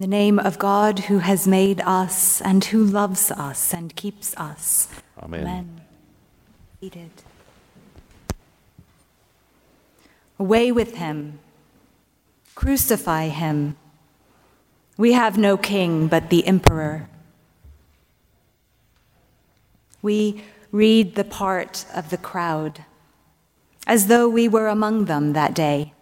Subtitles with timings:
[0.00, 4.88] the name of God who has made us and who loves us and keeps us.
[5.22, 5.40] Amen.
[5.42, 5.80] Amen.
[6.80, 7.10] Seated.
[10.38, 11.38] Away with him.
[12.54, 13.76] Crucify him.
[14.96, 17.10] We have no king but the emperor.
[20.00, 20.42] We
[20.72, 22.86] read the part of the crowd
[23.86, 25.92] as though we were among them that day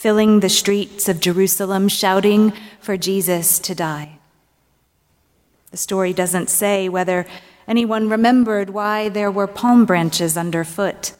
[0.00, 4.18] filling the streets of Jerusalem, shouting for Jesus to die.
[5.72, 7.26] The story doesn't say whether
[7.68, 11.12] anyone remembered why there were palm branches underfoot,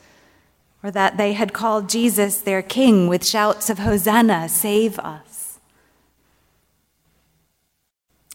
[0.82, 5.58] or that they had called Jesus their king with shouts of Hosanna, save us.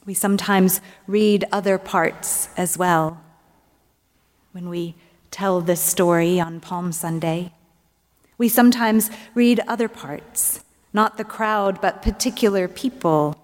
[0.05, 3.20] We sometimes read other parts as well
[4.52, 4.93] when we
[5.32, 7.55] tell this story on Palm Sunday.
[8.38, 13.35] We sometimes read other parts, not the crowd, but particular people,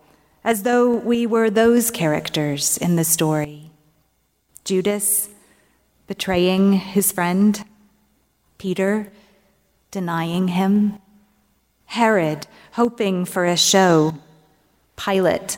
[0.44, 3.72] as though we were those characters in the story.
[4.64, 5.30] Judas
[6.08, 7.64] betraying his friend,
[8.58, 9.12] Peter
[9.92, 10.98] denying him,
[11.86, 14.16] Herod hoping for a show,
[14.98, 15.58] Pilate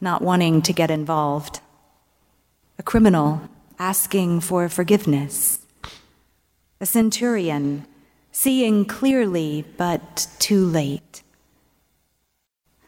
[0.00, 1.60] not wanting to get involved,
[2.78, 5.60] a criminal asking for forgiveness,
[6.80, 7.86] a centurion
[8.34, 11.22] seeing clearly, but too late.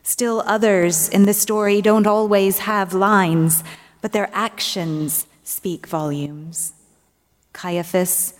[0.03, 3.63] Still, others in the story don't always have lines,
[4.03, 6.73] but their actions speak volumes.
[7.53, 8.35] Caiaphas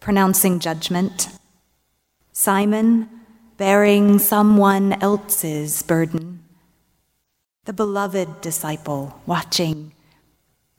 [0.00, 1.28] pronouncing judgment,
[2.32, 3.08] Simon
[3.56, 6.44] bearing someone else's burden,
[7.64, 9.92] the beloved disciple watching,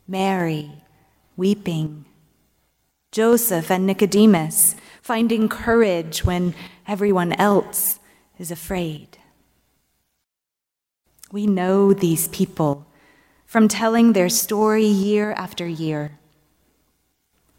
[0.07, 0.71] Mary
[1.35, 2.05] weeping,
[3.11, 6.53] Joseph and Nicodemus finding courage when
[6.87, 7.99] everyone else
[8.37, 9.17] is afraid.
[11.31, 12.85] We know these people
[13.45, 16.17] from telling their story year after year.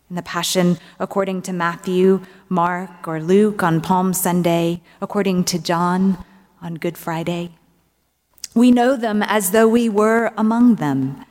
[0.09, 6.23] In the Passion, according to Matthew, Mark, or Luke on Palm Sunday, according to John
[6.61, 7.57] on Good Friday.
[8.55, 11.25] We know them as though we were among them,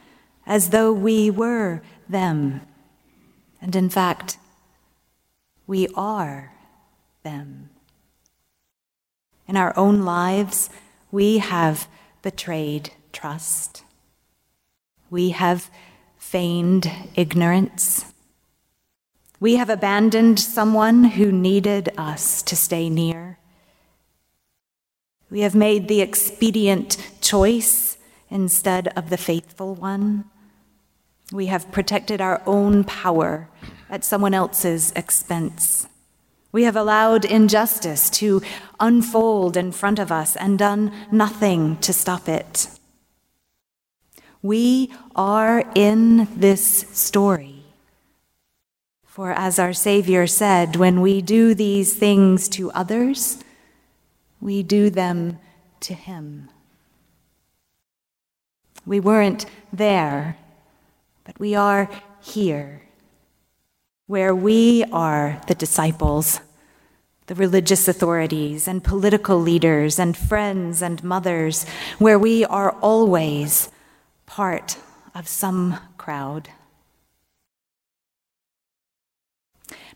[0.48, 2.62] as though we were them.
[3.62, 4.40] And in fact,
[5.68, 6.54] we are
[7.24, 7.70] them.
[9.48, 10.70] In our own lives,
[11.12, 11.88] we have
[12.22, 13.84] betrayed trust.
[15.10, 15.70] We have
[16.18, 18.06] feigned ignorance.
[19.40, 23.40] We have abandoned someone who needed us to stay near.
[25.30, 27.98] We have made the expedient choice
[28.30, 30.26] instead of the faithful one.
[31.32, 33.50] We have protected our own power
[33.92, 35.88] at someone else's expense.
[36.54, 38.42] We have allowed injustice to
[38.80, 42.70] unfold in front of us and done nothing to stop it.
[44.42, 47.64] We are in this story.
[49.06, 53.44] For as our Savior said, when we do these things to others,
[54.40, 55.38] we do them
[55.82, 56.50] to Him.
[58.86, 60.38] We weren't there,
[61.24, 61.90] but we are
[62.22, 62.82] here
[64.12, 66.42] where we are the disciples,
[67.28, 71.66] the religious authorities and political leaders and friends and mothers,
[71.98, 73.70] where we are always
[74.26, 74.76] part
[75.16, 76.50] of some crowd.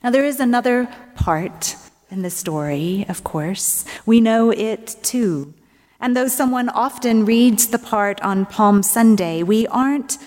[0.01, 1.75] Now, there is another part
[2.09, 3.83] in the story, of course.
[4.05, 5.53] We know it too.
[5.99, 10.17] And though someone often reads the part on Palm Sunday, we aren't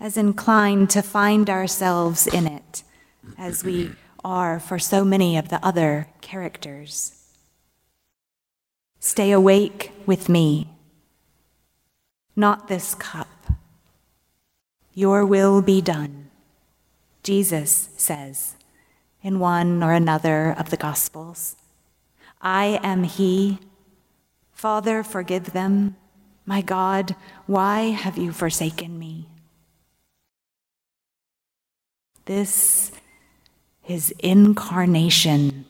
[0.00, 2.55] as inclined to find ourselves in it
[3.38, 3.92] as we
[4.24, 7.12] are for so many of the other characters.
[8.98, 10.68] Stay awake with me.
[12.34, 13.28] Not this cup.
[14.94, 16.30] Your will be done,
[17.22, 18.56] Jesus says
[19.26, 21.56] in one or another of the Gospels.
[22.40, 23.58] I am He.
[24.52, 25.96] Father, forgive them.
[26.44, 27.16] My God,
[27.46, 29.26] why have you forsaken me?
[32.26, 32.92] This
[33.86, 35.64] his incarnation.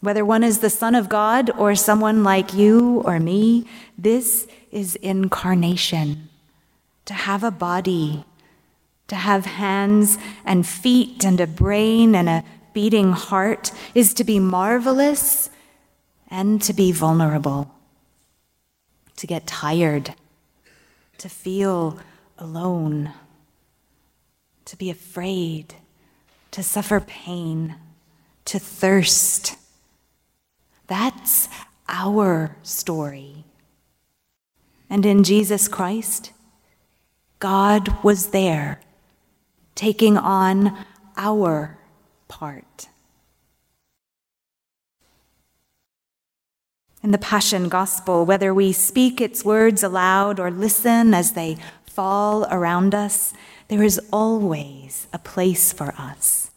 [0.00, 3.68] Whether one is the Son of God or someone like you or me,
[3.98, 6.30] this is incarnation.
[7.04, 8.24] To have a body,
[9.08, 10.16] to have hands
[10.46, 15.50] and feet and a brain and a beating heart is to be marvelous
[16.30, 17.70] and to be vulnerable,
[19.18, 20.14] to get tired,
[21.18, 21.98] to feel
[22.38, 23.12] alone,
[24.64, 25.74] to be afraid
[26.50, 27.76] to suffer pain,
[28.46, 29.56] to thirst.
[30.86, 31.48] That's
[31.88, 33.44] our story.
[34.88, 36.32] and in Jesus Christ,
[37.38, 38.80] God was there,
[39.74, 40.76] taking on
[41.16, 41.76] our
[42.28, 42.88] part.
[47.02, 52.46] In the Passion Gospel, whether we speak its words aloud or listen as they fall
[52.50, 53.32] around us,
[53.68, 56.50] there is always a place for us.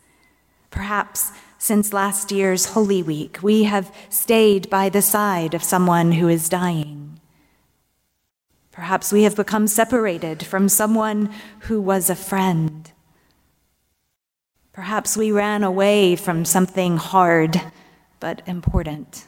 [0.70, 6.30] Perhaps since last year's Holy Week, we have stayed by the side of someone who
[6.30, 7.20] is dying.
[8.72, 12.92] Perhaps we have become separated from someone who was a friend.
[14.72, 17.62] Perhaps we ran away from something hard
[18.22, 19.26] but important.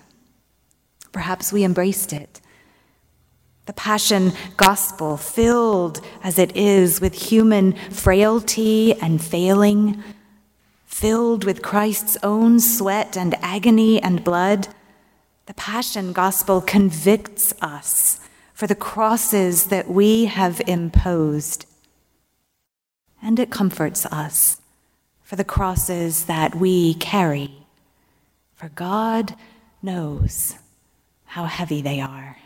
[1.11, 2.39] Perhaps we embraced it.
[3.65, 10.03] The Passion Gospel, filled as it is with human frailty and failing,
[10.85, 14.67] filled with Christ's own sweat and agony and blood,
[15.45, 18.19] the Passion Gospel convicts us
[18.53, 21.65] for the crosses that we have imposed.
[23.21, 24.61] And it comforts us
[25.23, 27.65] for the crosses that we carry.
[28.53, 29.35] For God
[29.81, 30.55] knows
[31.25, 32.37] how heavy they are.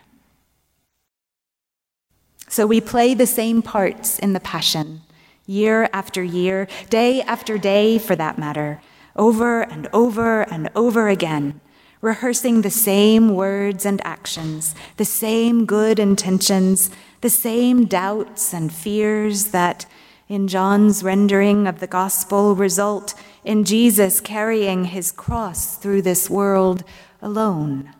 [2.56, 5.02] So we play the same parts in the Passion
[5.46, 8.80] year after year, day after day for that matter,
[9.18, 11.60] over and over and over again,
[12.00, 19.48] rehearsing the same words and actions, the same good intentions, the same doubts and fears
[19.48, 19.86] that,
[20.30, 26.86] in John's rendering of the gospel, result in Jesus carrying his cross through this world
[27.22, 27.92] alone.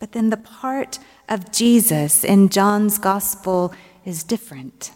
[0.00, 0.98] But then the part
[1.32, 3.72] of Jesus in John's gospel
[4.04, 4.92] is different.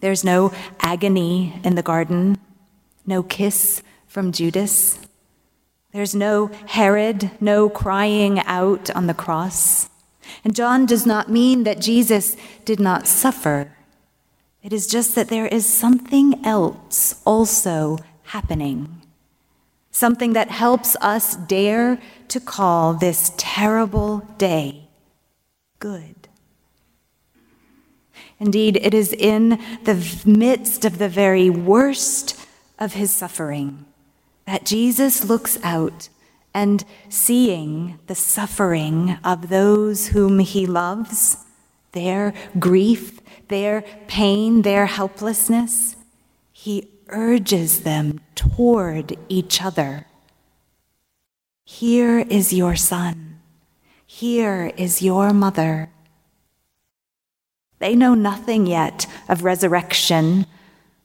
[0.00, 2.36] There's no agony in the garden,
[3.06, 4.98] no kiss from Judas.
[5.92, 9.88] There's no Herod, no crying out on the cross.
[10.44, 12.36] And John does not mean that Jesus
[12.66, 13.72] did not suffer.
[14.62, 19.00] It is just that there is something else also happening.
[19.98, 21.98] Something that helps us dare
[22.28, 24.86] to call this terrible day
[25.80, 26.28] good.
[28.38, 32.38] Indeed, it is in the midst of the very worst
[32.78, 33.86] of his suffering
[34.46, 36.08] that Jesus looks out
[36.54, 41.38] and seeing the suffering of those whom he loves,
[41.90, 43.18] their grief,
[43.48, 45.96] their pain, their helplessness,
[46.52, 50.06] he urges them toward each other.
[51.64, 53.40] Here is your son.
[54.06, 55.90] Here is your mother.
[57.78, 60.46] They know nothing yet of resurrection,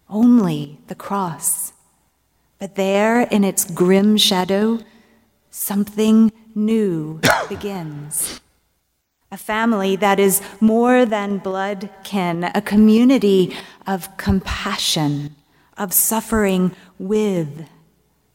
[0.09, 1.73] only the cross.
[2.59, 4.79] But there, in its grim shadow,
[5.51, 7.19] something new
[7.50, 8.39] begins.
[9.31, 13.55] A family that is more than blood kin, a community
[13.85, 15.35] of compassion,
[15.77, 17.67] of suffering with,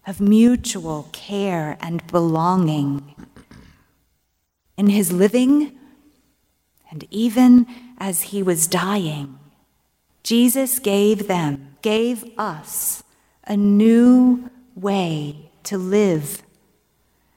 [0.06, 3.14] of mutual care and belonging.
[4.76, 5.78] In his living,
[6.90, 7.66] and even
[7.98, 9.38] as he was dying,
[10.22, 13.02] Jesus gave them, gave us
[13.44, 16.42] a new way to live.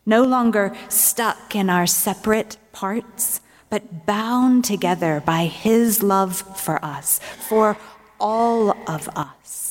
[0.05, 7.19] No longer stuck in our separate parts, but bound together by his love for us,
[7.47, 7.77] for
[8.19, 9.70] all of us.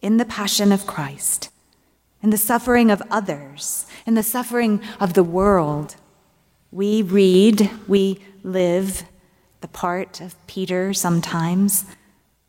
[0.00, 1.50] In the passion of Christ,
[2.22, 5.96] in the suffering of others, in the suffering of the world,
[6.70, 9.04] we read, we live
[9.60, 11.84] the part of Peter sometimes,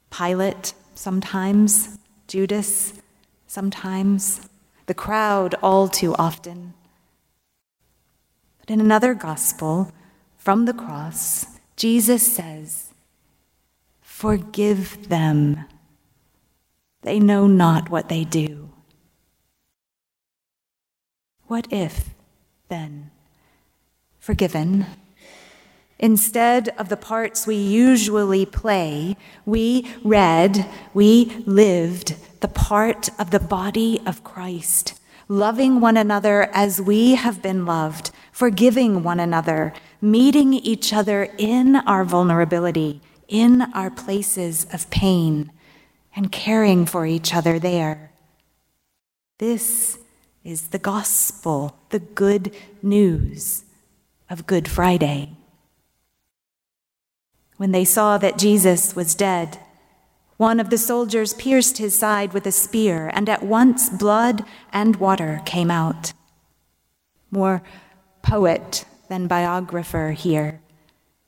[0.10, 2.94] Pilate sometimes, Judas
[3.48, 4.48] sometimes,
[4.86, 6.74] the crowd all too often.
[8.60, 9.92] But in another gospel,
[10.38, 12.94] from the cross, Jesus says,
[14.02, 15.66] Forgive them.
[17.02, 18.70] They know not what they do.
[21.48, 22.12] What if,
[22.70, 23.12] then,
[24.20, 24.86] forgiven.
[26.00, 33.40] Instead of the parts we usually play, we read, we lived the part of the
[33.40, 40.54] body of Christ, loving one another as we have been loved, forgiving one another, meeting
[40.54, 45.52] each other in our vulnerability, in our places of pain,
[46.16, 48.12] and caring for each other there.
[49.38, 49.98] This
[50.44, 53.64] is the gospel, the good news
[54.30, 55.32] of Good Friday.
[57.58, 59.60] When they saw that Jesus was dead,
[60.38, 64.96] one of the soldiers pierced his side with a spear, and at once blood and
[64.96, 66.14] water came out.
[67.30, 67.62] More
[68.24, 70.60] poet than biographer here.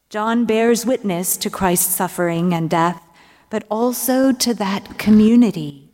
[0.10, 3.03] John bears witness to Christ's suffering and death,
[3.54, 5.88] but also to that community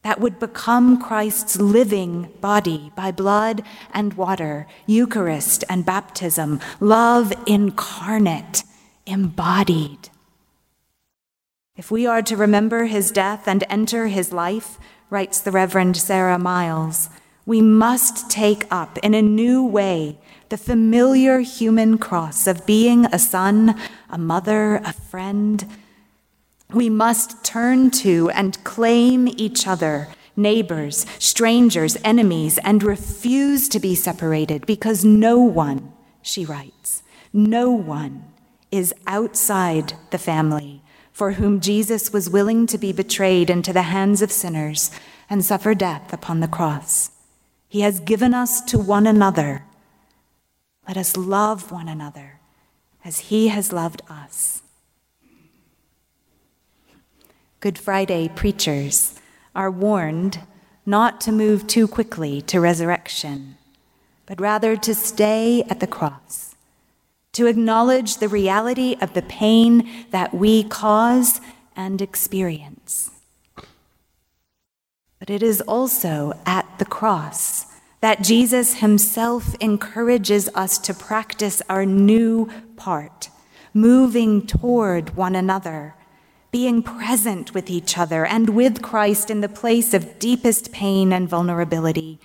[0.00, 8.62] that would become Christ's living body by blood and water, Eucharist and baptism, love incarnate,
[9.04, 10.08] embodied.
[11.76, 14.78] If we are to remember his death and enter his life,
[15.10, 17.10] writes the Reverend Sarah Miles,
[17.44, 20.18] we must take up in a new way
[20.48, 25.66] the familiar human cross of being a son, a mother, a friend.
[26.74, 33.94] We must turn to and claim each other, neighbors, strangers, enemies, and refuse to be
[33.94, 37.02] separated because no one, she writes,
[37.32, 38.24] no one
[38.70, 44.20] is outside the family for whom Jesus was willing to be betrayed into the hands
[44.20, 44.90] of sinners
[45.30, 47.12] and suffer death upon the cross.
[47.68, 49.64] He has given us to one another
[50.86, 52.40] let us love one another
[53.04, 54.62] as he has loved us.
[57.64, 59.18] Good Friday preachers
[59.54, 60.40] are warned
[60.84, 63.56] not to move too quickly to resurrection,
[64.26, 66.56] but rather to stay at the cross,
[67.32, 71.40] to acknowledge the reality of the pain that we cause
[71.74, 73.10] and experience.
[75.18, 77.64] But it is also at the cross
[78.02, 83.30] that Jesus himself encourages us to practice our new part,
[83.72, 85.94] moving toward one another,
[86.54, 91.28] being present with each other and with Christ in the place of deepest pain and
[91.28, 92.20] vulnerability,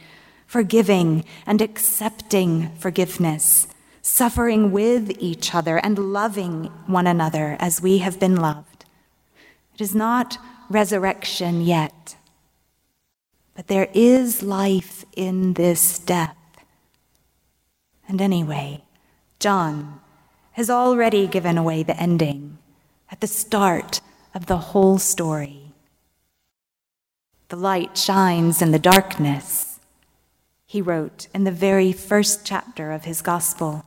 [0.46, 3.66] forgiving and accepting forgiveness,
[4.04, 8.86] suffering with each other and loving one another as we have been loved.
[9.74, 10.38] It is not
[10.70, 12.16] resurrection yet
[13.60, 16.38] but there is life in this death.
[18.08, 18.86] And anyway,
[19.38, 20.00] John
[20.54, 22.58] has already given away the ending
[23.12, 24.00] at the start
[24.34, 25.74] of the whole story.
[27.50, 29.80] The light shines in the darkness,
[30.66, 33.86] he wrote in the very first chapter of his gospel.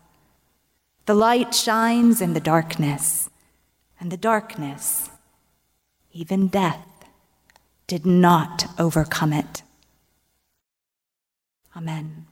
[1.07, 3.31] The light shines in the darkness,
[4.01, 5.11] and the darkness,
[6.13, 6.89] even death,
[7.87, 9.63] did not overcome it.
[11.77, 12.27] Amen.